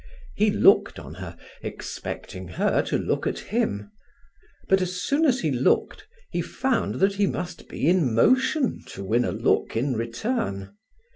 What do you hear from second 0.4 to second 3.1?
looked on her, expecting her to